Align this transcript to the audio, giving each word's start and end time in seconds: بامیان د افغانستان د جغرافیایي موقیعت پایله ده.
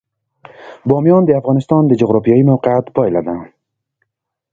بامیان 0.87 1.23
د 1.25 1.31
افغانستان 1.41 1.81
د 1.87 1.91
جغرافیایي 2.01 2.43
موقیعت 2.51 2.85
پایله 2.95 3.21
ده. 3.27 3.35